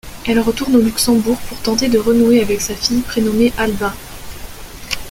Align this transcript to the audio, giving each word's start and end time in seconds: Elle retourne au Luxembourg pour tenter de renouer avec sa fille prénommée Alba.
Elle 0.25 0.39
retourne 0.39 0.75
au 0.77 0.81
Luxembourg 0.81 1.37
pour 1.47 1.59
tenter 1.59 1.87
de 1.87 1.99
renouer 1.99 2.41
avec 2.41 2.59
sa 2.59 2.73
fille 2.73 3.01
prénommée 3.01 3.53
Alba. 3.59 3.93